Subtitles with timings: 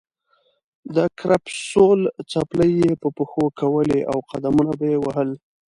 [0.95, 1.99] د کرپسول
[2.31, 5.29] څپلۍ یې په پښو کولې او قدمونه به یې وهل.